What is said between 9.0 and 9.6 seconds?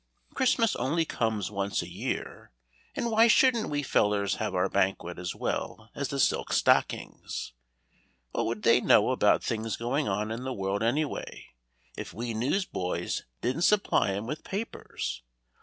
about